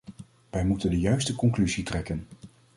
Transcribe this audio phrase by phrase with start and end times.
[0.49, 2.27] Wij moeten de juiste conclusie trekken.